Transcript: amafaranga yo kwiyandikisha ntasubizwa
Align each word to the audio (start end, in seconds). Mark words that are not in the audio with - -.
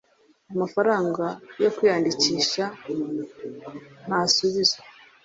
amafaranga 0.53 1.25
yo 1.63 1.69
kwiyandikisha 1.75 2.63
ntasubizwa 4.07 4.81